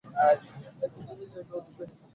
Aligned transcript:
একদিন 0.25 0.99
তুমি 1.07 1.25
জেগে 1.31 1.53
উঠবে। 1.57 1.83